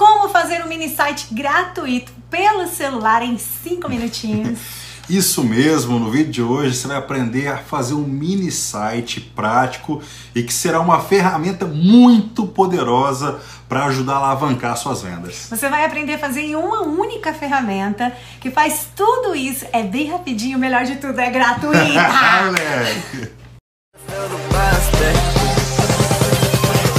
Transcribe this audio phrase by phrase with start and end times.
[0.00, 4.58] Como fazer um mini site gratuito pelo celular em 5 minutinhos.
[5.10, 10.00] Isso mesmo, no vídeo de hoje você vai aprender a fazer um mini site prático
[10.34, 15.48] e que será uma ferramenta muito poderosa para ajudar a alavancar suas vendas.
[15.50, 18.10] Você vai aprender a fazer em uma única ferramenta
[18.40, 21.76] que faz tudo isso, é bem rapidinho, o melhor de tudo, é gratuita.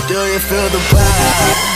[0.07, 1.70] Do you feel the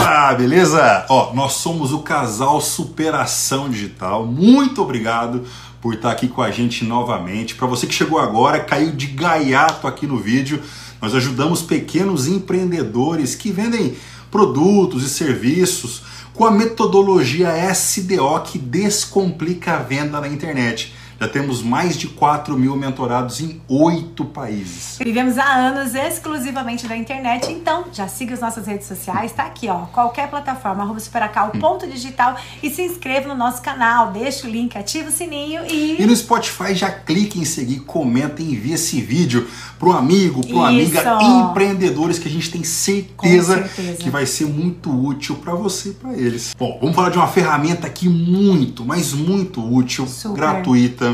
[0.00, 1.04] Opa, beleza?
[1.10, 4.24] Ó, nós somos o casal Superação Digital.
[4.24, 5.44] Muito obrigado
[5.78, 7.54] por estar aqui com a gente novamente.
[7.54, 10.62] Para você que chegou agora, caiu de gaiato aqui no vídeo,
[11.02, 13.94] nós ajudamos pequenos empreendedores que vendem
[14.30, 20.94] produtos e serviços com a metodologia SDO que descomplica a venda na internet.
[21.20, 24.96] Já temos mais de 4 mil mentorados em oito países.
[24.98, 29.68] Vivemos há anos exclusivamente da internet, então já siga as nossas redes sociais, tá aqui,
[29.68, 34.50] ó, qualquer plataforma, arroba superacal, ponto digital e se inscreva no nosso canal, deixa o
[34.50, 36.00] link, ativa o sininho e...
[36.00, 39.46] E no Spotify já clique em seguir, comenta e envia esse vídeo
[39.88, 44.02] um amigo, para uma amiga, empreendedores que a gente tem certeza, certeza.
[44.02, 46.54] que vai ser muito útil para você e para eles.
[46.58, 50.36] Bom, vamos falar de uma ferramenta aqui muito, mas muito útil, Super.
[50.36, 51.09] gratuita,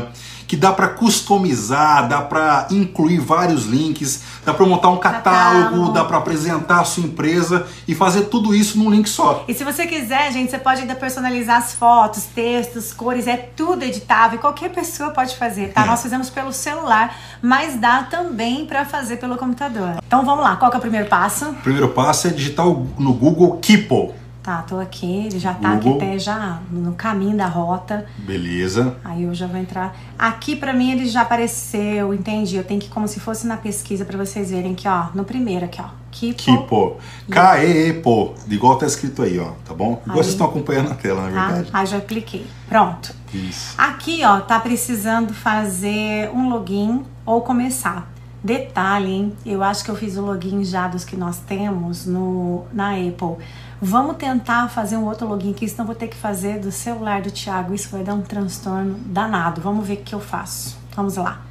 [0.47, 5.91] que dá para customizar, dá para incluir vários links, dá para montar um catálogo, catálogo.
[5.91, 9.43] dá para apresentar a sua empresa e fazer tudo isso num link só.
[9.47, 13.83] E se você quiser, gente, você pode ainda personalizar as fotos, textos, cores, é tudo
[13.83, 15.83] editável, qualquer pessoa pode fazer, tá?
[15.83, 15.85] É.
[15.85, 19.97] Nós fizemos pelo celular, mas dá também para fazer pelo computador.
[20.07, 21.49] Então vamos lá, qual que é o primeiro passo?
[21.49, 24.13] O primeiro passo é digitar no Google Keepo.
[24.47, 25.97] Tá, tô aqui, ele já tá Google.
[25.97, 28.05] aqui até já no caminho da rota.
[28.19, 28.95] Beleza.
[29.03, 29.93] Aí eu já vou entrar.
[30.17, 32.55] Aqui para mim ele já apareceu, entendi.
[32.55, 35.65] Eu tenho que como se fosse na pesquisa para vocês verem aqui, ó, no primeiro
[35.65, 35.89] aqui, ó.
[36.11, 36.41] Kipo.
[36.41, 36.97] Kipo.
[37.29, 38.35] K-E-E-Po.
[38.47, 40.01] Igual tá escrito aí, ó, tá bom?
[40.01, 40.23] Igual aí.
[40.23, 41.47] vocês estão acompanhando na tela, na tá?
[41.47, 41.69] verdade.
[41.73, 42.47] Aí já cliquei.
[42.69, 43.13] Pronto.
[43.33, 43.75] Isso.
[43.77, 48.07] Aqui, ó, tá precisando fazer um login ou começar.
[48.41, 49.33] Detalhe, hein?
[49.45, 53.43] Eu acho que eu fiz o login já dos que nós temos no, na Apple.
[53.81, 57.29] Vamos tentar fazer um outro login aqui, senão vou ter que fazer do celular do
[57.29, 57.73] Thiago.
[57.73, 59.61] Isso vai dar um transtorno danado.
[59.61, 60.77] Vamos ver o que eu faço.
[60.95, 61.41] Vamos lá.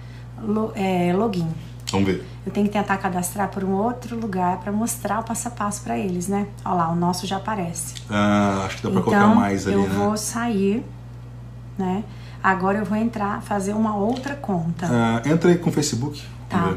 [0.42, 1.48] Lo, é, login.
[1.91, 2.26] Vamos ver.
[2.44, 5.82] Eu tenho que tentar cadastrar por um outro lugar para mostrar o passo a passo
[5.82, 6.48] para eles, né?
[6.65, 7.94] Olha lá, o nosso já aparece.
[8.10, 9.88] Ah, acho que dá para então, colocar mais ali, eu né?
[9.88, 10.84] vou sair,
[11.78, 12.04] né?
[12.42, 14.86] Agora eu vou entrar, fazer uma outra conta.
[14.91, 16.22] Ah, entra aí com o Facebook.
[16.48, 16.76] Tá.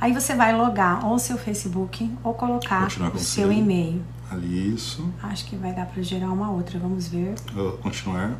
[0.00, 4.02] Aí você vai logar ou seu Facebook ou colocar o seu e-mail.
[4.30, 5.12] Ali, isso.
[5.22, 7.34] Acho que vai dar para gerar uma outra, vamos ver.
[7.52, 8.36] Vou continuar.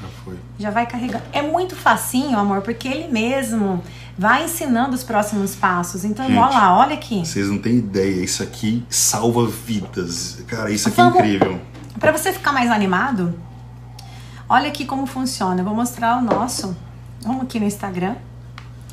[0.00, 0.38] Já foi.
[0.58, 1.22] Já vai carregar.
[1.32, 3.82] É muito facinho, amor, porque ele mesmo
[4.16, 6.04] vai ensinando os próximos passos.
[6.04, 7.24] Então, Gente, olha lá, olha aqui.
[7.24, 10.44] Vocês não têm ideia, isso aqui salva vidas.
[10.46, 11.60] Cara, isso aqui é vamos, é incrível.
[11.98, 13.34] Para você ficar mais animado,
[14.48, 15.60] olha aqui como funciona.
[15.60, 16.76] Eu vou mostrar o nosso.
[17.22, 18.14] Vamos aqui no Instagram.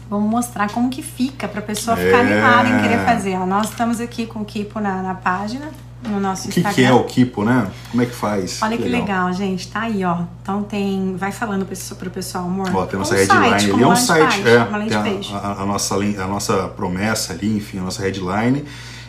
[0.10, 2.22] Vamos mostrar como que fica para a pessoa ficar é...
[2.22, 3.38] animada em querer fazer.
[3.38, 5.70] Ó, nós estamos aqui com o Kipo na, na página
[6.04, 6.72] no nosso que Instagram.
[6.72, 7.70] O que é o Kipo, né?
[7.90, 8.62] Como é que faz?
[8.62, 9.28] Olha que, que legal.
[9.28, 9.34] legal.
[9.34, 9.68] gente.
[9.68, 10.24] Tá aí, ó.
[10.42, 11.16] Então tem.
[11.16, 11.66] Vai falando
[11.98, 12.70] pro pessoal, amor.
[12.74, 13.84] Ó, tem nossa um headline site, ali.
[13.84, 14.58] É um site, é.
[14.58, 18.66] A, a, a, nossa, a nossa promessa ali, enfim, a nossa headline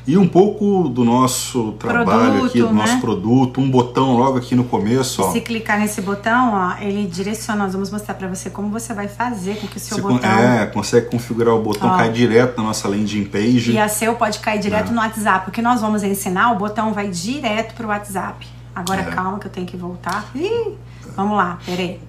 [0.06, 2.72] e um pouco do nosso trabalho produto, aqui, do né?
[2.72, 5.22] nosso produto, um botão logo aqui no começo.
[5.22, 5.30] Ó.
[5.30, 9.06] Se clicar nesse botão, ó, ele direciona, nós vamos mostrar para você como você vai
[9.06, 10.30] fazer com que o seu você botão...
[10.30, 11.96] É, consegue configurar o botão, ó.
[11.96, 13.72] cai direto na nossa landing page.
[13.72, 14.92] E a seu pode cair direto é.
[14.92, 15.48] no WhatsApp.
[15.48, 18.46] O que nós vamos ensinar, o botão vai direto pro WhatsApp.
[18.74, 19.04] Agora é.
[19.04, 20.26] calma que eu tenho que voltar.
[20.34, 20.74] Ih,
[21.14, 22.00] vamos lá, peraí.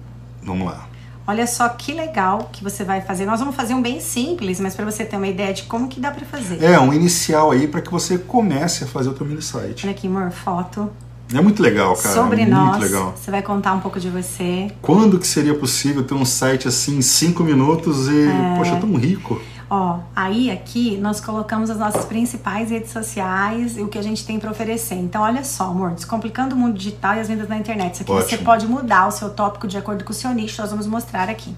[0.42, 0.93] Vamos lá.
[1.26, 3.24] Olha só que legal que você vai fazer.
[3.24, 5.98] Nós vamos fazer um bem simples, mas para você ter uma ideia de como que
[5.98, 6.62] dá para fazer.
[6.62, 9.86] É, um inicial aí para que você comece a fazer o teu mini site.
[9.86, 10.90] Olha aqui, amor, foto.
[11.32, 12.14] É muito legal, cara.
[12.14, 12.76] Sobre é nós.
[12.76, 13.14] Muito legal.
[13.16, 14.70] Você vai contar um pouco de você.
[14.82, 18.54] Quando que seria possível ter um site assim em cinco minutos e, é...
[18.56, 19.40] poxa, tão rico?
[19.68, 24.24] Ó, aí aqui nós colocamos as nossas principais redes sociais e o que a gente
[24.24, 24.96] tem para oferecer.
[24.96, 27.94] Então, olha só, amor, descomplicando o mundo digital e as vendas na internet.
[27.94, 28.28] Isso aqui Ótimo.
[28.28, 31.28] você pode mudar o seu tópico de acordo com o seu nicho, nós vamos mostrar
[31.28, 31.54] aqui.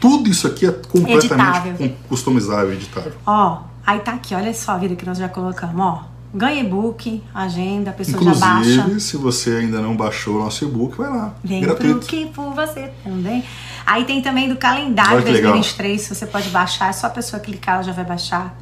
[0.00, 1.96] Tudo isso aqui é completamente editável.
[2.08, 3.12] customizável, editável.
[3.26, 6.12] Ó, aí tá aqui, olha só a vida que nós já colocamos, ó.
[6.34, 8.70] Ganha e-book, agenda, a pessoa Inclusive, já baixa.
[8.70, 11.34] Inclusive, se você ainda não baixou o nosso e-book, vai lá.
[11.44, 11.98] Vem gratuito.
[11.98, 13.44] pro que por você também.
[13.86, 17.76] Aí tem também do calendário Olha 2023, você pode baixar, é só a pessoa clicar,
[17.76, 18.54] ela já vai baixar.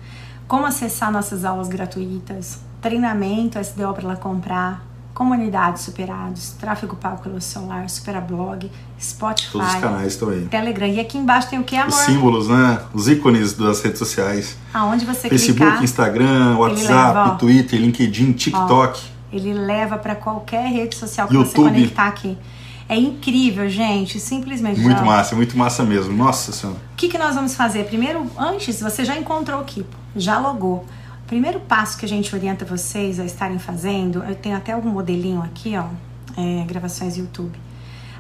[0.49, 4.85] Como acessar nossas aulas gratuitas, treinamento SDO para ela comprar,
[5.15, 9.53] comunidades superados, tráfego pago pelo celular, Superablog, Spotify.
[9.53, 10.47] Todos os canais estão aí.
[10.47, 10.89] Telegram.
[10.89, 11.89] E aqui embaixo tem o que, amor?
[11.89, 12.81] Os símbolos, né?
[12.95, 14.57] Os ícones das redes sociais.
[14.73, 19.01] Aonde você Facebook, clicar, Instagram, WhatsApp, leva, Twitter, LinkedIn, TikTok.
[19.01, 21.51] Ó, Ele leva para qualquer rede social que YouTube.
[21.51, 22.39] você conectar aqui.
[22.91, 24.81] É incrível, gente, simplesmente.
[24.81, 26.13] Muito já- massa, muito massa mesmo.
[26.13, 26.79] Nossa senhora.
[26.93, 27.85] O que, que nós vamos fazer?
[27.85, 30.85] Primeiro, antes, você já encontrou o Kipo, já logou.
[31.25, 34.91] O primeiro passo que a gente orienta vocês a estarem fazendo, eu tenho até algum
[34.91, 35.85] modelinho aqui, ó,
[36.37, 37.57] é, gravações YouTube.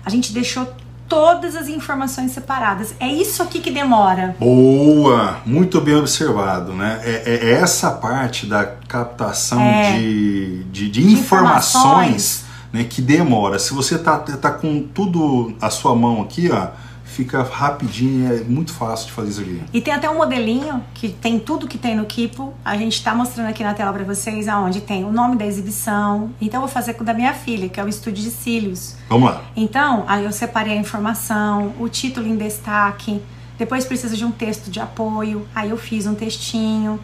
[0.06, 0.72] A gente deixou
[1.08, 2.94] todas as informações separadas.
[3.00, 4.36] É isso aqui que demora.
[4.38, 5.38] Boa!
[5.44, 7.00] Muito bem observado, né?
[7.02, 9.98] É, é- é essa parte da captação É.
[9.98, 12.44] de, de, de De informações, informações.
[12.72, 13.58] Né, que demora.
[13.58, 16.68] Se você tá, tá com tudo à sua mão aqui, ó,
[17.04, 19.62] fica rapidinho, é muito fácil de fazer isso aqui.
[19.72, 22.54] E tem até um modelinho que tem tudo que tem no Kipo.
[22.64, 26.30] A gente tá mostrando aqui na tela para vocês, aonde tem o nome da exibição.
[26.40, 28.94] Então eu vou fazer com o da minha filha, que é o Estúdio de Cílios.
[29.08, 29.42] Vamos lá.
[29.56, 33.20] Então, aí eu separei a informação, o título em destaque,
[33.58, 36.98] depois precisa de um texto de apoio, aí eu fiz um textinho,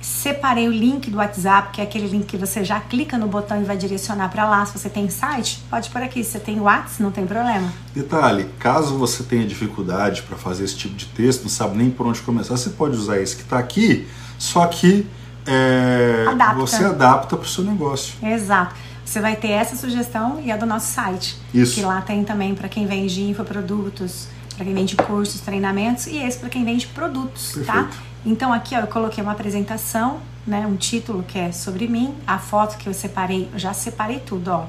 [0.00, 3.60] separei o link do WhatsApp, que é aquele link que você já clica no botão
[3.60, 4.64] e vai direcionar para lá.
[4.64, 6.24] Se você tem site, pode por aqui.
[6.24, 7.70] Se você tem WhatsApp, não tem problema.
[7.94, 12.06] Detalhe, caso você tenha dificuldade para fazer esse tipo de texto, não sabe nem por
[12.06, 14.08] onde começar, você pode usar esse que está aqui,
[14.38, 15.06] só que
[15.46, 16.54] é, Adapta.
[16.54, 18.14] você adapta para o seu negócio.
[18.22, 18.74] Exato.
[19.04, 21.36] Você vai ter essa sugestão e a do nosso site.
[21.52, 21.74] Isso.
[21.74, 26.38] Que lá tem também para quem vende infoprodutos, para quem vende cursos, treinamentos e esse
[26.38, 27.90] para quem vende produtos, tá?
[28.24, 32.38] Então aqui ó, eu coloquei uma apresentação, né, um título que é sobre mim, a
[32.38, 34.64] foto que eu separei, eu já separei tudo, ó.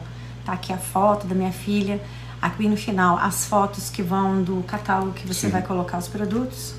[0.46, 2.02] Tá aqui a foto da minha filha,
[2.42, 5.50] aqui no final as fotos que vão do catálogo que você Sim.
[5.50, 6.74] vai colocar os produtos.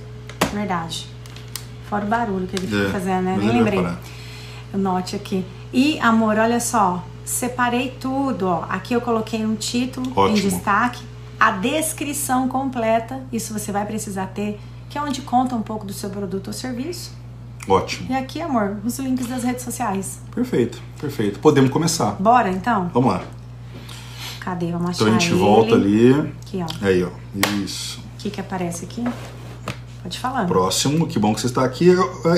[0.53, 1.07] Verdade.
[1.89, 3.37] Fora o barulho que ele fica É, fazendo, né?
[3.39, 3.87] Nem vai lembrei.
[4.75, 5.45] O note aqui.
[5.73, 7.05] E, amor, olha só.
[7.25, 8.65] Separei tudo, ó.
[8.69, 10.51] Aqui eu coloquei um título em Ótimo.
[10.51, 11.03] destaque,
[11.39, 14.59] a descrição completa, isso você vai precisar ter,
[14.93, 17.13] que é onde conta um pouco do seu produto ou serviço.
[17.67, 18.13] Ótimo.
[18.13, 20.21] E aqui, amor, os links das redes sociais.
[20.35, 21.39] Perfeito, perfeito.
[21.39, 22.11] Podemos começar.
[22.21, 22.91] Bora, então?
[22.93, 23.23] Vamos lá.
[24.41, 24.71] Cadê?
[24.71, 25.39] Vamos achar Então a gente ele.
[25.41, 26.13] volta ali.
[26.43, 26.87] Aqui, ó.
[26.87, 27.09] Aí, ó.
[27.65, 28.01] Isso.
[28.01, 29.03] O que que aparece aqui?
[30.03, 30.47] Pode falar.
[30.47, 31.89] Próximo, que bom que você está aqui.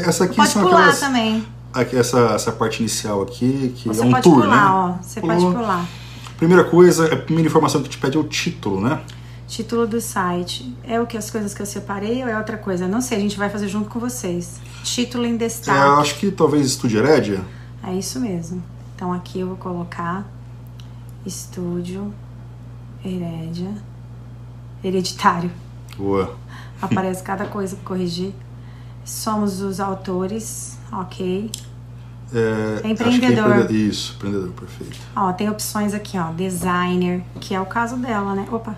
[0.06, 1.00] Essa aqui Pode são pular aquelas.
[1.00, 1.44] também.
[1.72, 4.70] aqui, essa, essa parte inicial aqui, que Você é um pode tour, pular, né?
[4.70, 5.02] ó.
[5.02, 5.36] Você Pulou.
[5.40, 5.88] pode pular.
[6.36, 9.00] Primeira coisa, a primeira informação que te pede é o título, né?
[9.46, 10.74] Título do site.
[10.82, 12.88] É o que as coisas que eu separei ou é outra coisa?
[12.88, 14.58] Não sei, a gente vai fazer junto com vocês.
[14.82, 15.78] Título em É, destaque.
[15.78, 17.44] eu acho que talvez Estúdio Herédia.
[17.82, 18.62] É isso mesmo.
[18.96, 20.24] Então aqui eu vou colocar
[21.26, 22.12] estúdio
[23.04, 23.70] Herédia
[24.82, 25.50] hereditário.
[25.96, 26.34] Boa.
[26.80, 28.32] Aparece cada coisa para corrigir.
[29.04, 31.50] Somos os autores, ok.
[32.32, 33.58] É, acho que Empreendedor.
[33.60, 34.98] empreende- Isso, empreendedor, perfeito.
[35.14, 38.46] Ó, tem opções aqui, ó, designer, que é o caso dela, né?
[38.50, 38.74] Opa.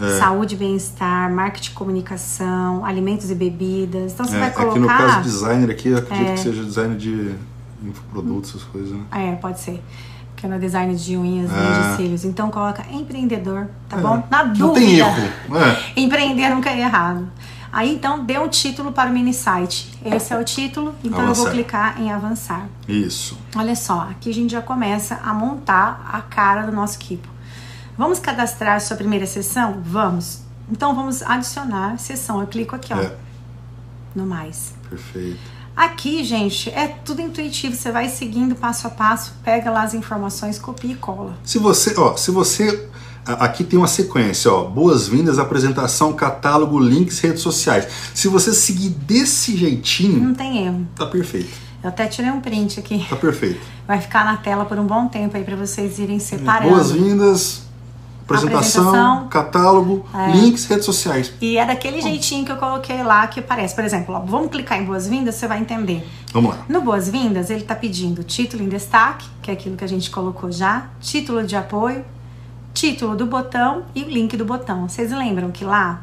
[0.00, 0.18] É.
[0.18, 4.12] Saúde e bem-estar, marketing e comunicação, alimentos e bebidas.
[4.12, 4.98] Então você É, vai aqui no colocar.
[4.98, 6.34] caso designer aqui, eu acredito É.
[6.34, 7.34] que seja design de
[7.82, 9.00] infoprodutos, essas coisas, né?
[9.12, 9.82] É, pode ser.
[10.34, 11.90] Porque no design de unhas, Ah.
[11.90, 12.24] de cílios.
[12.24, 14.00] Então coloca empreendedor, tá É.
[14.00, 14.22] bom?
[14.30, 14.66] Na dúvida.
[14.66, 15.22] Não tem erro.
[15.56, 15.92] É.
[16.00, 17.28] Empreender nunca é errado.
[17.72, 19.96] Aí então dê um título para o mini site.
[20.04, 21.50] Esse é o título, então eu vou Avançar.
[21.52, 22.66] clicar em avançar.
[22.88, 23.38] Isso.
[23.54, 27.28] Olha só, aqui a gente já começa a montar a cara do nosso equipo.
[28.00, 29.82] Vamos cadastrar sua primeira sessão?
[29.84, 30.38] Vamos.
[30.72, 32.40] Então vamos adicionar sessão.
[32.40, 33.12] Eu clico aqui, ó, É,
[34.14, 34.72] no mais.
[34.88, 35.36] perfeito.
[35.76, 37.76] Aqui, gente, é tudo intuitivo.
[37.76, 41.34] Você vai seguindo passo a passo, pega lá as informações, copia e cola.
[41.44, 42.88] Se você, ó, se você
[43.26, 47.86] a- aqui tem uma sequência, ó, boas-vindas, apresentação, catálogo, links, redes sociais.
[48.14, 50.88] Se você seguir desse jeitinho, Não tem erro.
[50.96, 51.50] tá perfeito.
[51.82, 53.06] Eu até tirei um print aqui.
[53.10, 53.60] Tá perfeito.
[53.86, 56.70] Vai ficar na tela por um bom tempo aí para vocês irem separando.
[56.70, 57.68] Boas-vindas,
[58.36, 59.28] apresentação, Apresentação.
[59.28, 60.30] catálogo, É.
[60.32, 61.32] links, redes sociais.
[61.40, 63.74] E é daquele jeitinho que eu coloquei lá que aparece.
[63.74, 66.06] Por exemplo, ó, vamos clicar em boas-vindas, você vai entender.
[66.32, 66.64] Vamos lá.
[66.68, 70.50] No boas-vindas, ele tá pedindo título em destaque, que é aquilo que a gente colocou
[70.52, 72.04] já, título de apoio,
[72.72, 74.88] título do botão e o link do botão.
[74.88, 76.02] Vocês lembram que lá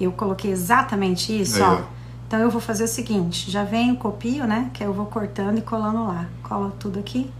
[0.00, 1.78] eu coloquei exatamente isso, Aí, ó?
[2.26, 4.70] Então eu vou fazer o seguinte, já vem o copio, né?
[4.72, 6.26] Que eu vou cortando e colando lá.
[6.42, 7.30] Colo tudo aqui.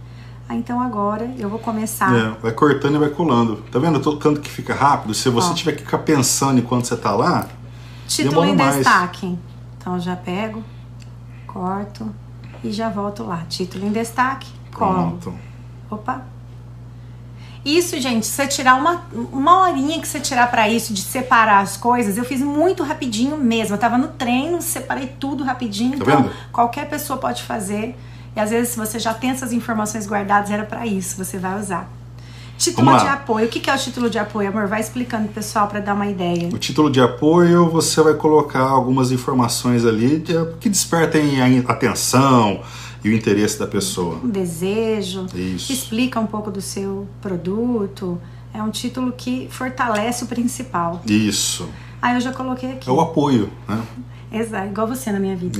[0.47, 2.13] Aí, então agora eu vou começar.
[2.13, 3.57] É, vai cortando e vai colando.
[3.71, 3.99] Tá vendo?
[3.99, 5.13] Todo canto que fica rápido.
[5.13, 5.53] Se você Ó.
[5.53, 7.47] tiver que ficar pensando enquanto você tá lá,
[8.07, 8.75] Título em mais.
[8.75, 9.37] destaque.
[9.77, 10.63] Então já pego,
[11.47, 12.13] corto
[12.63, 13.43] e já volto lá.
[13.49, 14.93] Título em destaque, colo.
[14.93, 15.33] pronto.
[15.89, 16.23] Opa.
[17.65, 21.59] Isso, gente, se você tirar uma, uma horinha que você tirar pra isso, de separar
[21.61, 23.75] as coisas, eu fiz muito rapidinho mesmo.
[23.75, 25.97] Eu tava no treino, separei tudo rapidinho.
[25.97, 26.31] Tá então, vendo?
[26.51, 27.97] qualquer pessoa pode fazer.
[28.35, 31.59] E às vezes, se você já tem essas informações guardadas, era pra isso, você vai
[31.59, 31.89] usar.
[32.57, 33.45] Título de apoio.
[33.45, 34.67] O que é o título de apoio, amor?
[34.67, 36.49] Vai explicando pro pessoal pra dar uma ideia.
[36.53, 40.23] O título de apoio, você vai colocar algumas informações ali
[40.59, 42.61] que despertem a atenção,
[43.03, 44.19] e o interesse da pessoa.
[44.23, 45.73] Um desejo, Isso.
[45.73, 48.19] explica um pouco do seu produto.
[48.53, 51.01] É um título que fortalece o principal.
[51.05, 51.67] Isso.
[52.01, 52.89] Aí eu já coloquei aqui.
[52.89, 53.81] É o apoio, né?
[54.31, 55.59] Exato, igual você na minha vida.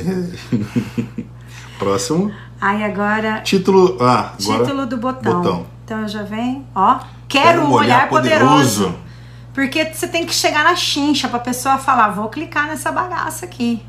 [1.78, 2.32] Próximo.
[2.64, 3.98] Aí agora, Título.
[4.00, 4.64] Ah, agora.
[4.64, 5.42] título do botão.
[5.42, 5.66] botão.
[5.84, 6.98] Então eu já venho, ó.
[7.28, 8.96] Quero, um olhar, poderoso.
[9.54, 13.84] Porque você tem que chegar na chincha pra pessoa falar, vou clicar nessa bagaça aqui.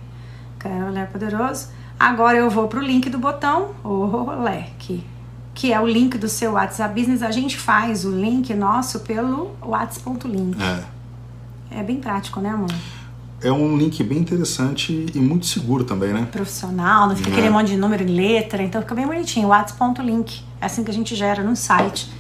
[0.59, 1.69] Quero um olhar poderoso.
[2.01, 5.07] Agora eu vou pro link do botão, o leque,
[5.55, 7.23] que é o link do seu WhatsApp Business.
[7.23, 10.61] A gente faz o link nosso pelo whats.link.
[10.61, 11.79] É.
[11.79, 12.75] É bem prático, né, amor?
[13.45, 16.27] É um link bem interessante e muito seguro também, né?
[16.33, 17.33] Profissional, não fica É.
[17.33, 19.49] aquele monte de número em letra, então fica bem bonitinho.
[19.49, 20.43] whats.link.
[20.61, 22.11] É assim que a gente gera no site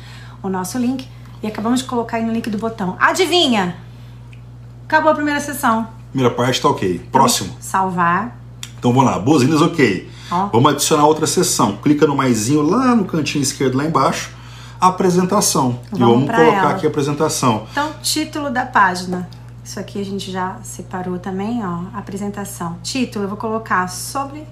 [0.42, 1.08] o nosso link.
[1.42, 2.96] E acabamos de colocar aí no link do botão.
[3.00, 3.76] Adivinha?
[4.86, 5.88] Acabou a primeira sessão.
[6.12, 6.98] Primeira parte tá ok.
[7.10, 7.54] Próximo.
[7.58, 8.38] Salvar.
[8.78, 9.18] Então vamos lá.
[9.18, 10.10] Boas-vindas, ok.
[10.30, 10.46] Ó.
[10.52, 11.76] Vamos adicionar outra sessão.
[11.78, 14.30] Clica no maisinho lá no cantinho esquerdo, lá embaixo.
[14.80, 15.80] Apresentação.
[15.86, 16.70] e Vamos vamos pra colocar ela.
[16.72, 17.66] aqui a apresentação.
[17.72, 19.28] Então, título da página.
[19.64, 21.84] Isso aqui a gente já separou também, ó.
[21.98, 22.76] Apresentação.
[22.82, 24.44] Título, eu vou colocar sobre.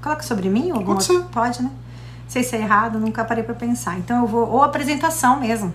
[0.00, 0.70] Coloca sobre mim?
[0.70, 1.22] ou alguma Pode ser.
[1.32, 1.68] Pode, né?
[1.70, 3.98] Não sei se é errado, nunca parei pra pensar.
[3.98, 4.48] Então eu vou.
[4.48, 5.72] Ou apresentação mesmo.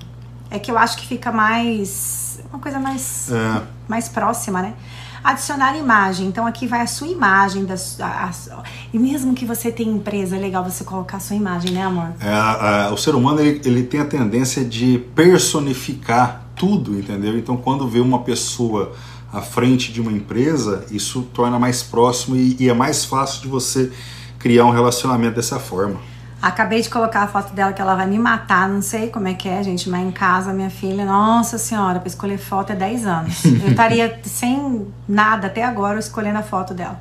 [0.50, 2.40] É que eu acho que fica mais.
[2.50, 4.74] Uma coisa mais, É, mais próxima, né?
[5.22, 6.28] Adicionar imagem.
[6.28, 7.66] Então aqui vai a sua imagem.
[7.66, 8.64] Da, a- a-
[8.94, 12.14] e mesmo que você tenha empresa, é legal você colocar a sua imagem, né, amor?
[12.22, 17.38] é, a- o ser humano ele, ele tem a tendência de personificar tudo, entendeu?
[17.38, 18.94] Então quando vê uma pessoa
[19.32, 23.48] à frente de uma empresa, isso torna mais próximo e, e é mais fácil de
[23.48, 23.92] você
[24.40, 26.00] criar um relacionamento dessa forma.
[26.40, 29.34] Acabei de colocar a foto dela que ela vai me matar, não sei como é
[29.34, 33.08] que é, gente, mas em casa, minha filha, nossa senhora, pra escolher foto é 10
[33.08, 33.44] anos.
[33.46, 37.00] Eu estaria sem nada até agora escolhendo a foto dela.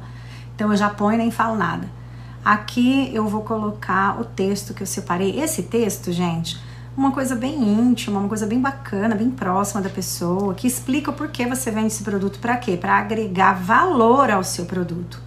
[0.54, 1.86] Então eu já ponho e nem falo nada.
[2.42, 5.38] Aqui eu vou colocar o texto que eu separei.
[5.38, 6.58] Esse texto, gente,
[6.96, 11.14] uma coisa bem íntima, uma coisa bem bacana, bem próxima da pessoa, que explica o
[11.14, 12.76] porquê você vende esse produto para quê?
[12.76, 15.20] Para agregar valor ao seu produto.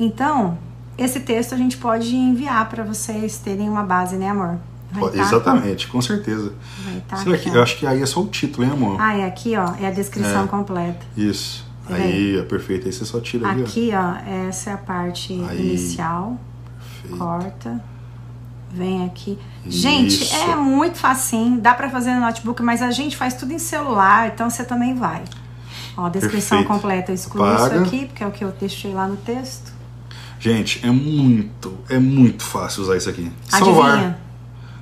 [0.00, 0.56] Então,
[0.96, 4.58] esse texto a gente pode enviar para vocês terem uma base, né, amor?
[4.90, 6.52] Vai tá- Exatamente, com certeza.
[7.08, 9.00] Tá Será aqui, que, eu acho que aí é só o título, hein, amor?
[9.00, 10.46] Ah, é aqui, ó, é a descrição É.
[10.46, 11.04] completa.
[11.16, 11.64] Isso.
[11.88, 12.86] Tá Aí, é perfeito.
[12.86, 13.64] Aí você só tira ali, ó.
[13.64, 15.60] Aqui, ó, essa é a parte Aí.
[15.70, 16.38] inicial.
[17.02, 17.18] Perfeito.
[17.18, 17.84] Corta.
[18.72, 19.38] Vem aqui.
[19.66, 20.34] Gente, Isso.
[20.34, 21.60] é muito facinho.
[21.60, 24.94] Dá pra fazer no notebook, mas a gente faz tudo em celular, então você também
[24.94, 25.22] vai.
[25.96, 26.80] Ó, descrição Perfeito.
[26.80, 27.12] completa.
[27.12, 27.76] Eu Apaga.
[27.76, 29.72] isso aqui, porque é o que eu deixei lá no texto.
[30.40, 33.30] Gente, é muito, é muito fácil usar isso aqui.
[33.52, 33.74] Adivinha?
[33.74, 34.18] Salvar.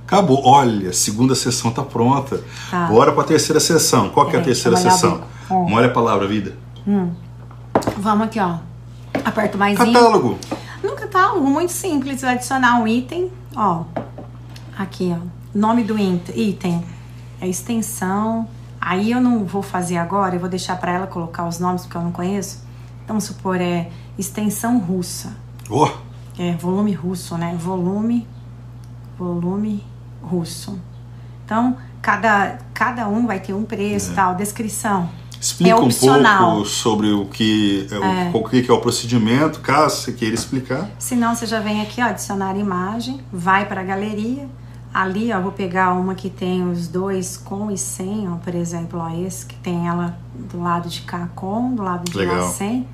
[0.06, 0.40] Acabou.
[0.44, 2.42] Olha, a segunda sessão tá pronta.
[2.70, 2.87] Tá.
[2.87, 4.09] Bora pra terceira sessão.
[4.09, 5.11] Qual que é a terceira sessão?
[5.11, 5.54] molhar o bico.
[5.54, 5.68] Ó.
[5.68, 6.56] Molha a palavra, vida.
[7.99, 8.56] Vamos aqui, ó.
[9.25, 10.38] Aperto mais Catálogo.
[11.10, 13.82] No catálogo, muito simples, adicionar um item, ó.
[14.78, 15.26] Aqui, ó.
[15.52, 16.84] Nome do item.
[17.40, 18.46] É extensão.
[18.80, 21.96] Aí eu não vou fazer agora, eu vou deixar pra ela colocar os nomes porque
[21.96, 22.64] eu não conheço.
[23.02, 25.36] Então, vamos supor, é extensão russa.
[25.68, 25.90] Ó,
[26.38, 27.56] É volume russo, né?
[27.58, 28.24] Volume,
[29.18, 29.84] volume
[30.22, 30.78] russo.
[31.44, 35.10] Então, cada, cada um vai ter um preço, tal, descrição.
[35.40, 40.02] Explica É um pouco sobre o que é, o, o que é o procedimento, caso
[40.02, 40.90] você queira explicar.
[40.99, 44.47] Se não, você já vem aqui, ó, adicionar imagem, vai para a galeria.
[44.92, 49.00] Ali, ó, vou pegar uma que tem os dois com e sem, ó, por exemplo,
[49.00, 52.49] ó, esse que tem ela do lado de cá com, do lado de lá Legal.
[52.50, 52.87] sem.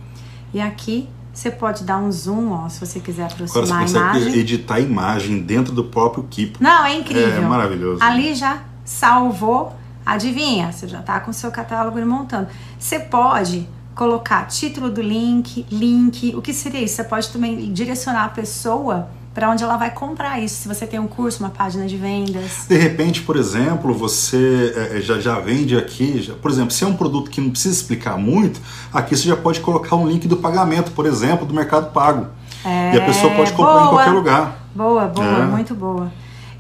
[0.53, 4.03] E aqui você pode dar um zoom, ó, se você quiser Agora aproximar você a
[4.03, 4.41] consegue imagem.
[4.41, 6.63] editar a imagem dentro do próprio Keep.
[6.63, 7.29] Não, é incrível.
[7.33, 8.03] É maravilhoso.
[8.03, 9.75] Ali já salvou.
[10.07, 10.71] Adivinha?
[10.73, 12.47] Você já tá com o seu catálogo montando.
[12.79, 16.33] Você pode colocar título do link, link.
[16.37, 16.95] O que seria isso?
[16.95, 20.63] Você pode também direcionar a pessoa para onde ela vai comprar isso.
[20.63, 22.67] Se você tem um curso, uma página de vendas.
[22.69, 26.87] De repente, por exemplo, você é, já, já vende aqui, já- por exemplo, se é
[26.87, 28.61] um produto que não precisa explicar muito,
[28.93, 32.29] aqui você já pode colocar um link do pagamento, por exemplo, do Mercado Pago.
[32.65, 33.89] e a pessoa pode comprar em boa.
[33.91, 34.59] qualquer lugar.
[34.75, 35.47] Boa, boa, É.
[35.47, 36.11] muito boa.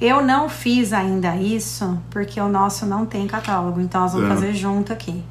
[0.00, 4.35] Eu não fiz ainda isso porque o nosso não tem catálogo, então nós vamos É.
[4.35, 5.23] fazer junto aqui.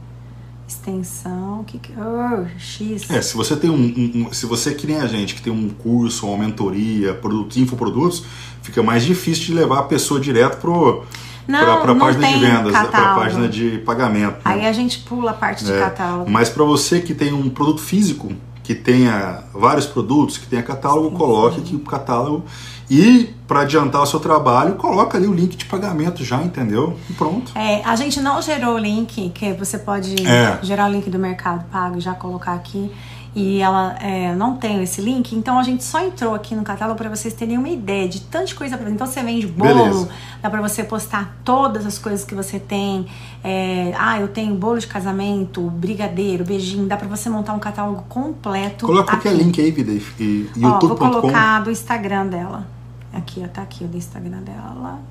[0.68, 1.94] Extensão, que que.
[1.96, 3.08] Oh, X.
[3.10, 5.54] É, se você tem um, um- um- se você que nem a gente que tem
[5.54, 8.24] um curso, uma mentoria, produto, infoprodutos,
[8.64, 11.04] fica mais difícil de levar a pessoa direto pro
[11.48, 14.34] para a página de vendas, para a página de pagamento.
[14.38, 14.42] né?
[14.46, 16.32] Aí a gente pula a parte de É, catálogo.
[16.32, 18.34] Mas para você que tem um produto físico,
[18.66, 21.62] que tenha vários produtos, que tenha catálogo, Sim, coloque sim.
[21.62, 22.44] aqui o catálogo.
[22.90, 26.98] E para adiantar o seu trabalho, coloca ali o link de pagamento já, entendeu?
[27.08, 27.52] E pronto.
[27.56, 30.58] É, a gente não gerou o link, que você pode É.
[30.64, 32.92] gerar o link do Mercado Pago, já colocar aqui.
[33.36, 36.98] E ela é, não tem esse link, então a gente só entrou aqui no catálogo
[36.98, 40.10] para vocês terem uma ideia de tanta coisa para Então você vende bolo, Beleza.
[40.42, 43.06] dá para você postar todas as coisas que você tem.
[43.44, 48.06] É, ah, eu tenho bolo de casamento, brigadeiro, beijinho, dá para você montar um catálogo
[48.08, 48.86] completo.
[48.86, 50.88] Coloca qualquer link aí, vida, e YouTube.com.
[50.88, 52.65] Vou colocar do Instagram dela.
[53.12, 55.01] Aqui, ó, tá aqui o do Instagram dela.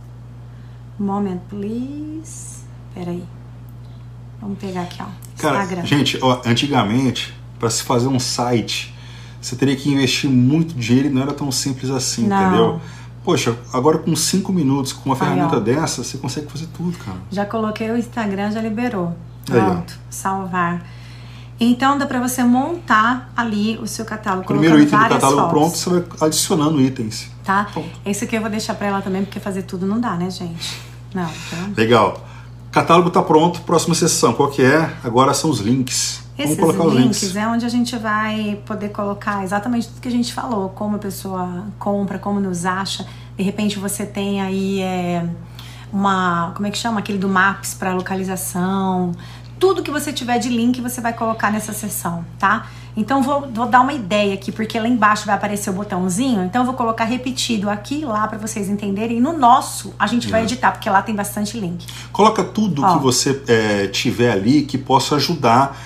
[0.99, 2.65] Moment, please.
[2.95, 3.23] Peraí.
[4.41, 5.07] Vamos pegar aqui, ó.
[5.35, 5.67] Instagram.
[5.67, 8.95] Cara, gente, ó, antigamente para se fazer um site,
[9.41, 12.41] você teria que investir muito dinheiro e não era tão simples assim, não.
[12.41, 12.81] entendeu?
[13.25, 17.17] Poxa, agora com 5 minutos, com uma ferramenta dessa, você consegue fazer tudo, cara.
[17.31, 19.17] Já coloquei o Instagram, já liberou.
[19.47, 20.87] Pronto, Aí, salvar.
[21.59, 24.47] Então dá para você montar ali o seu catálogo.
[24.47, 25.51] Primeiro item do catálogo fotos.
[25.53, 27.31] pronto, você vai adicionando itens.
[27.45, 27.69] Tá?
[27.73, 27.89] Pronto.
[28.05, 30.79] Esse aqui eu vou deixar para ela também, porque fazer tudo não dá, né, gente?
[31.15, 31.29] Não.
[31.47, 31.73] Então...
[31.77, 32.27] Legal.
[32.73, 34.93] Catálogo tá pronto, próxima sessão, qual que é?
[35.05, 36.24] Agora são os links.
[36.37, 40.33] Esses links, links, é onde a gente vai poder colocar exatamente tudo que a gente
[40.33, 43.07] falou, como a pessoa compra, como nos acha.
[43.37, 45.25] De repente você tem aí é,
[45.93, 46.99] uma, como é que chama?
[46.99, 49.13] Aquele do Maps para localização.
[49.61, 52.67] Tudo que você tiver de link você vai colocar nessa seção, tá?
[52.97, 56.45] Então vou, vou dar uma ideia aqui, porque lá embaixo vai aparecer o botãozinho.
[56.45, 59.19] Então eu vou colocar repetido aqui lá para vocês entenderem.
[59.19, 61.87] E no nosso a gente vai editar, porque lá tem bastante link.
[62.13, 62.97] Coloca tudo Ó.
[62.97, 65.77] que você é, tiver ali que possa ajudar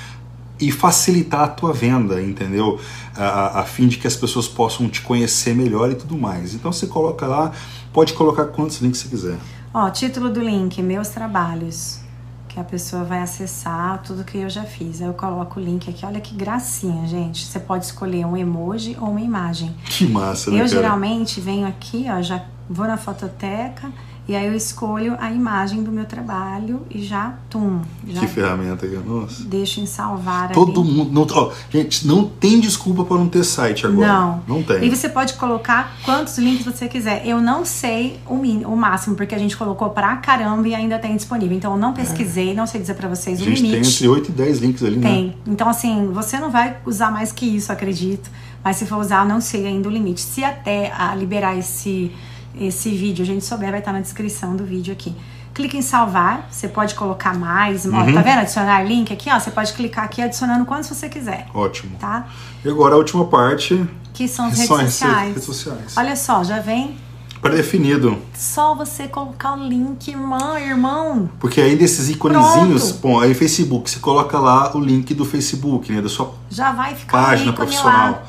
[0.60, 2.80] e facilitar a tua venda, entendeu?
[3.16, 6.54] A, a, fim de que as pessoas possam te conhecer melhor e tudo mais.
[6.54, 7.52] Então você coloca lá,
[7.92, 9.38] pode colocar quantos links você quiser.
[9.72, 12.00] Ó, título do link, meus trabalhos.
[12.48, 15.02] Que a pessoa vai acessar tudo que eu já fiz.
[15.02, 16.04] Aí eu coloco o link aqui.
[16.04, 17.44] Olha que gracinha, gente.
[17.44, 19.74] Você pode escolher um emoji ou uma imagem.
[19.84, 20.68] Que massa, né, Eu cara?
[20.68, 23.92] geralmente venho aqui, ó, já vou na fototeca
[24.28, 27.80] e aí eu escolho a imagem do meu trabalho e já, tum.
[28.06, 29.42] Já que ferramenta aqui, nossa.
[29.44, 30.90] Deixo em salvar Todo ali.
[30.90, 31.10] mundo.
[31.10, 34.06] Não, ó, gente, não tem desculpa para não ter site agora.
[34.06, 34.42] Não.
[34.46, 34.84] Não tem.
[34.84, 37.26] E você pode colocar quantos links você quiser.
[37.26, 40.98] Eu não sei o, mínimo, o máximo, porque a gente colocou pra caramba e ainda
[40.98, 41.56] tem disponível.
[41.56, 42.54] Então eu não pesquisei, é.
[42.54, 43.62] não sei dizer para vocês o limite.
[43.62, 45.00] tem entre 8 e 10 links ali, tem.
[45.00, 45.08] né?
[45.08, 45.52] Tem.
[45.54, 48.30] Então, assim, você não vai usar mais que isso, acredito.
[48.62, 50.20] Mas se for usar, não sei ainda o limite.
[50.20, 52.12] Se até a liberar esse
[52.60, 55.14] esse vídeo, a gente souber, vai estar na descrição do vídeo aqui.
[55.54, 57.94] Clique em salvar, você pode colocar mais, uhum.
[57.94, 58.40] ó, tá vendo?
[58.40, 61.46] Adicionar link aqui, ó, você pode clicar aqui adicionando quantos você quiser.
[61.52, 61.96] Ótimo.
[61.98, 62.28] Tá?
[62.64, 63.84] E agora a última parte.
[64.12, 65.28] Que são as redes sociais.
[65.28, 65.96] redes sociais.
[65.96, 66.96] Olha só, já vem
[67.40, 68.18] pré-definido.
[68.34, 71.30] Só você colocar o link, irmã, irmão.
[71.38, 76.00] Porque aí desses íconezinhos, bom, aí Facebook, você coloca lá o link do Facebook, né,
[76.02, 78.22] da sua Já vai ficar página profissional, lá.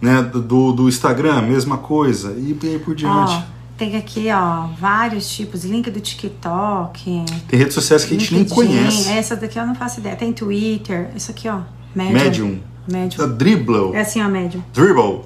[0.00, 3.32] né, do, do Instagram, mesma coisa e aí por diante.
[3.32, 5.64] Ó, tem aqui, ó, vários tipos.
[5.64, 7.24] Link do TikTok.
[7.46, 9.10] Tem redes sociais que a gente nem conhece.
[9.10, 10.16] Essa daqui eu não faço ideia.
[10.16, 11.10] Tem Twitter.
[11.14, 11.60] Isso aqui, ó.
[11.94, 12.14] Medium.
[12.14, 12.60] Medium.
[12.88, 13.36] Medium.
[13.36, 13.94] Dribble.
[13.94, 14.62] É assim, ó, Medium.
[14.72, 15.22] Dribble.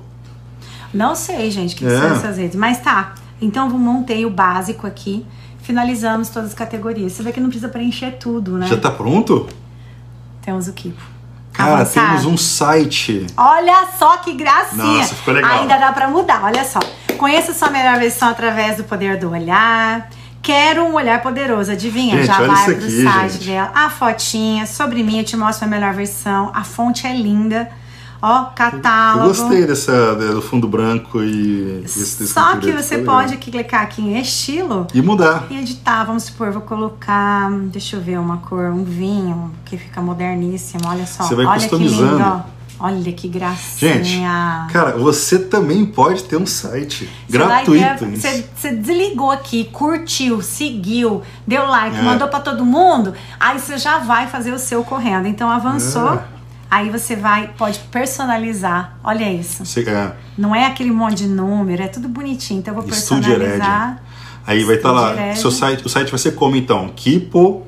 [0.92, 1.96] Não sei, gente, o que, é.
[1.96, 2.56] são essas redes.
[2.56, 3.14] Mas tá.
[3.40, 5.24] Então, eu montei o básico aqui.
[5.62, 7.12] Finalizamos todas as categorias.
[7.12, 8.66] Você vê que não precisa preencher tudo, né?
[8.66, 9.48] Já tá pronto?
[10.42, 11.00] Temos o Kipo.
[11.52, 12.06] Cara, Avançar.
[12.08, 13.26] temos um site.
[13.36, 14.84] Olha só que gracinha.
[14.84, 15.60] Nossa, ficou legal.
[15.60, 16.80] Ainda dá pra mudar, olha só.
[17.20, 20.08] Conheça sua melhor versão através do poder do olhar.
[20.40, 22.16] Quero um olhar poderoso, adivinha?
[22.16, 23.44] Gente, Já vai pro aqui, site gente.
[23.44, 23.70] dela.
[23.74, 26.50] A fotinha, sobre mim, eu te mostro a melhor versão.
[26.54, 27.70] A fonte é linda.
[28.22, 29.24] Ó, catálogo.
[29.24, 34.00] Eu gostei dessa do fundo branco e esse Só que você pode aqui, clicar aqui
[34.00, 35.44] em estilo e mudar.
[35.50, 36.04] E editar.
[36.04, 40.84] Vamos supor, vou colocar, deixa eu ver uma cor, um vinho que fica moderníssimo.
[40.86, 41.24] Olha só.
[41.24, 42.06] Você vai Olha customizando.
[42.06, 42.59] Que lindo, ó.
[42.82, 44.02] Olha que gracinha.
[44.02, 48.06] Gente, cara, você também pode ter um site você gratuito.
[48.06, 52.02] Você, você, desligou aqui, curtiu, seguiu, deu like, é.
[52.02, 55.28] mandou para todo mundo, aí você já vai fazer o seu correndo.
[55.28, 56.14] Então avançou.
[56.14, 56.24] É.
[56.70, 58.96] Aí você vai, pode personalizar.
[59.04, 59.62] Olha isso.
[59.80, 60.12] é.
[60.38, 62.60] Não é aquele monte de número, é tudo bonitinho.
[62.60, 64.00] Então eu vou personalizar.
[64.46, 65.34] Aí vai estar tá lá.
[65.34, 66.88] Seu site, o site vai ser como então?
[66.94, 67.66] Kipo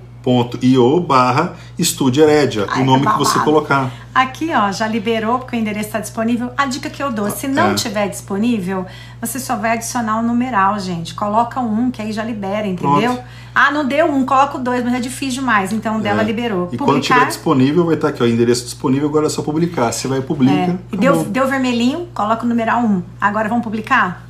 [0.62, 3.90] io barra Estúdio Herédia, o nome que você colocar.
[4.14, 6.50] Aqui, ó, já liberou porque o endereço está disponível.
[6.56, 7.74] A dica que eu dou, se não é.
[7.74, 8.84] tiver disponível,
[9.20, 11.14] você só vai adicionar um numeral, gente.
[11.14, 13.14] Coloca um, que aí já libera, entendeu?
[13.14, 13.22] Pronto.
[13.54, 15.72] Ah, não deu um, coloca o dois, mas é difícil demais.
[15.72, 16.24] Então, dela é.
[16.24, 16.68] liberou.
[16.72, 16.84] E publicar...
[16.84, 19.90] quando tiver disponível, vai estar aqui, ó, endereço disponível, agora é só publicar.
[19.92, 20.52] Você vai publicar.
[20.52, 20.78] É.
[20.92, 23.02] E deu, deu vermelhinho, coloca o numeral um.
[23.20, 24.26] Agora vamos publicar?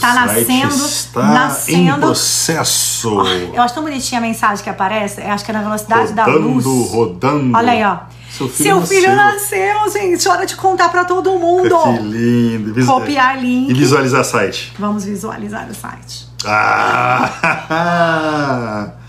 [0.00, 0.74] Tá nascendo.
[0.74, 1.96] Está nascendo.
[1.96, 3.16] em processo.
[3.16, 5.20] Oh, eu acho tão bonitinha a mensagem que aparece.
[5.20, 6.64] Eu acho que é na velocidade rodando, da luz.
[6.90, 7.98] Rodando, Olha aí, ó.
[8.30, 9.74] Seu filho, Seu filho nasceu.
[9.74, 10.28] nasceu, gente.
[10.28, 11.76] Hora de contar para todo mundo.
[11.78, 12.86] Que lindo.
[12.86, 13.70] Copiar link.
[13.70, 14.72] E visualizar o site.
[14.78, 16.26] Vamos visualizar o site.
[16.46, 17.30] Ah!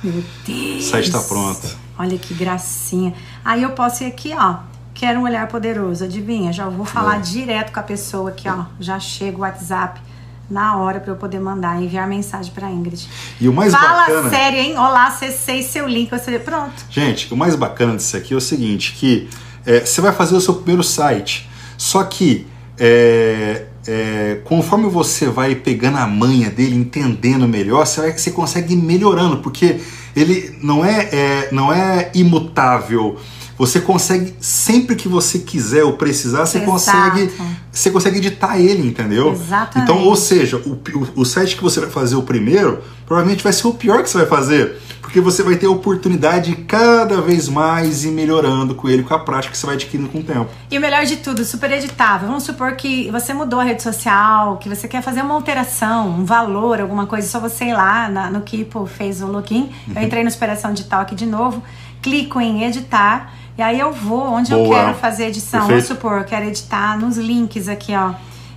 [0.04, 0.86] Meu Deus.
[0.86, 1.76] O site está pronto.
[1.98, 3.14] Olha que gracinha.
[3.44, 4.58] Aí eu posso ir aqui, ó
[4.96, 6.06] Quero um olhar poderoso.
[6.06, 6.54] Adivinha?
[6.54, 7.20] Já vou falar é.
[7.20, 8.64] direto com a pessoa aqui, ó.
[8.80, 10.00] Já chega o WhatsApp
[10.50, 13.08] na hora para eu poder mandar, enviar mensagem para Ingrid.
[13.40, 14.18] E o mais Fala bacana...
[14.18, 14.78] Fala sério, hein?
[14.78, 16.86] Olá, acessei seu link, você pronto.
[16.90, 19.30] Gente, o mais bacana disso aqui é o seguinte, que
[19.66, 25.56] é, você vai fazer o seu primeiro site, só que é, é, conforme você vai
[25.56, 29.80] pegando a manha dele, entendendo melhor, você, vai, você consegue ir melhorando, porque
[30.16, 33.18] ele não é, é não é imutável
[33.58, 37.32] você consegue, sempre que você quiser ou precisar, você consegue
[37.76, 39.34] você consegue editar ele, entendeu?
[39.34, 39.92] Exatamente.
[39.92, 43.52] Então, ou seja, o, o, o site que você vai fazer o primeiro, provavelmente vai
[43.52, 44.82] ser o pior que você vai fazer.
[45.02, 49.14] Porque você vai ter a oportunidade de cada vez mais ir melhorando com ele, com
[49.14, 50.50] a prática que você vai adquirindo com o tempo.
[50.72, 52.30] E o melhor de tudo, super editável.
[52.30, 56.24] Vamos supor que você mudou a rede social, que você quer fazer uma alteração, um
[56.24, 59.70] valor, alguma coisa, só você ir lá na, no Kipo, fez o login.
[59.94, 61.62] Eu entrei no Inspiração Digital aqui de novo,
[62.02, 64.66] clico em editar e aí eu vou onde Boa.
[64.66, 65.68] eu quero fazer edição.
[65.68, 65.88] Perfeito.
[65.88, 68.14] Vamos supor, eu quero editar nos links aqui, ó.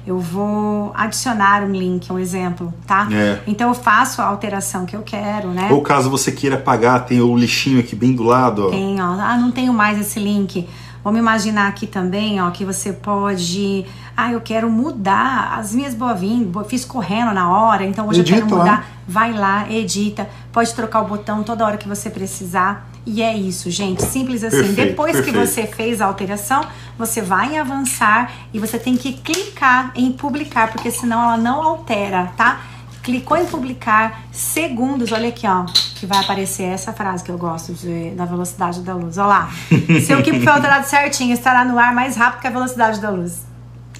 [0.06, 3.06] Eu vou adicionar um link, um exemplo, tá?
[3.12, 3.40] É.
[3.46, 5.68] Então eu faço a alteração que eu quero, né?
[5.70, 8.70] Ou caso você queira pagar, tem o lixinho aqui bem do lado, ó.
[8.70, 9.04] Tem, ó.
[9.20, 10.66] Ah, não tenho mais esse link.
[11.02, 13.86] Vamos imaginar aqui também, ó, que você pode.
[14.16, 16.66] Ah, eu quero mudar as minhas boas-vindas.
[16.66, 18.86] Fiz correndo na hora, então hoje edita eu quero mudar.
[19.06, 20.28] Vai lá, edita.
[20.52, 22.90] Pode trocar o botão toda hora que você precisar.
[23.06, 24.02] E é isso, gente.
[24.02, 24.56] Simples assim.
[24.58, 25.38] Perfeito, Depois perfeito.
[25.38, 26.62] que você fez a alteração,
[26.98, 32.32] você vai avançar e você tem que clicar em publicar, porque senão ela não altera,
[32.36, 32.60] tá?
[33.08, 37.72] Clicou em publicar, segundos, olha aqui, ó, que vai aparecer essa frase que eu gosto
[37.72, 39.16] de, da velocidade da luz.
[39.16, 39.50] Olha lá.
[40.06, 43.46] Seu equipe foi alterado certinho, estará no ar mais rápido que a velocidade da luz.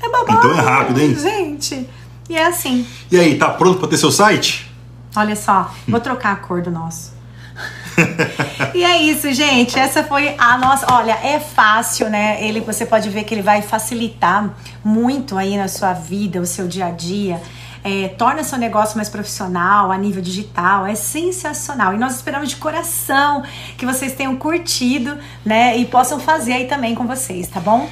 [0.03, 0.47] É babado.
[0.47, 1.15] Então é rápido, hein?
[1.19, 1.89] Gente.
[2.29, 2.87] E é assim.
[3.11, 4.71] E aí, tá pronto para ter seu site?
[5.17, 7.15] Olha só, vou trocar a cor do nosso.
[8.75, 9.79] e é isso, gente.
[9.79, 10.85] Essa foi a nossa.
[10.93, 12.47] Olha, é fácil, né?
[12.47, 14.51] Ele, você pode ver que ele vai facilitar
[14.85, 17.41] muito aí na sua vida, o seu dia a dia.
[17.89, 21.95] É, torna seu negócio mais profissional a nível digital, é sensacional.
[21.95, 23.43] E nós esperamos de coração
[23.79, 25.75] que vocês tenham curtido, né?
[25.79, 27.89] E possam fazer aí também com vocês, tá bom?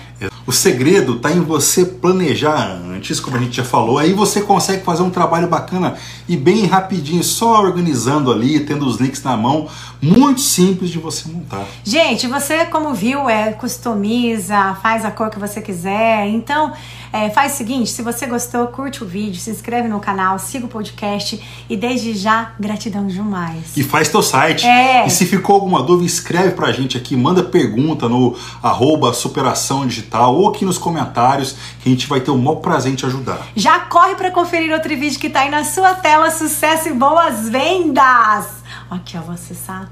[0.47, 4.85] O segredo está em você planejar antes, como a gente já falou, aí você consegue
[4.85, 5.95] fazer um trabalho bacana
[6.29, 9.69] e bem rapidinho, só organizando ali, tendo os links na mão,
[10.01, 11.65] muito simples de você montar.
[11.83, 16.27] Gente, você como viu, é customiza, faz a cor que você quiser.
[16.29, 16.73] Então,
[17.17, 20.67] é, faz o seguinte, se você gostou, curte o vídeo, se inscreve no canal, siga
[20.67, 23.75] o podcast e desde já, gratidão demais.
[23.75, 24.67] E faz teu site.
[24.67, 25.07] É.
[25.07, 30.37] E se ficou alguma dúvida, escreve pra gente aqui, manda pergunta no arroba superação digital
[30.37, 33.47] ou aqui nos comentários que a gente vai ter o maior prazer em te ajudar.
[33.57, 36.31] Já corre para conferir outro vídeo que tá aí na sua tela.
[36.31, 38.47] Sucesso e boas vendas!
[38.91, 39.91] Aqui, ó, vou acessar.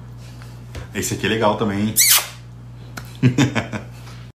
[0.94, 1.94] Esse aqui é legal também, hein?